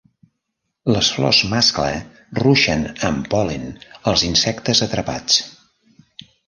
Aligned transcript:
Les 0.95 1.09
flors 1.17 1.41
mascle 1.51 1.99
ruixen 2.45 2.89
amb 3.11 3.31
pol·len 3.35 3.71
als 4.13 4.27
insectes 4.33 4.87
atrapats. 4.89 5.43